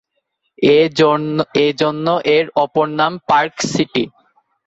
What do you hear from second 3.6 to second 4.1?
City."